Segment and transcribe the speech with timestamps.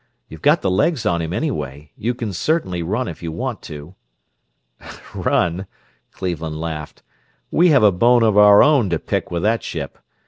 [0.27, 3.93] You've got the legs on him, anyway you can certainly run if you want to!"
[5.13, 5.67] "Run?"
[6.11, 7.03] Cleveland laughed.
[7.51, 9.99] "We have a bone of our own to pick with that ship.